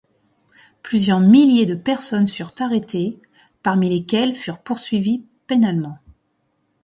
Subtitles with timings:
[0.81, 3.19] Plusieurs milliers de personnes furent arrêtées,
[3.61, 5.99] parmi lesquelles furent poursuivies pénalement.